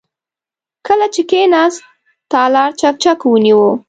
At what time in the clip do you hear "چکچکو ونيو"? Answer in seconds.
2.79-3.65